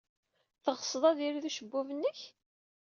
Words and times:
Teɣsed 0.63 1.03
ad 1.09 1.17
yirid 1.21 1.45
ucebbub-nnek? 1.49 2.19